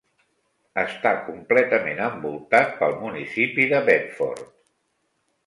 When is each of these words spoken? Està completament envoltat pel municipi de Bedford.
Està 0.83 1.11
completament 1.27 2.01
envoltat 2.07 2.73
pel 2.81 2.97
municipi 3.03 3.69
de 3.75 3.83
Bedford. 3.93 4.51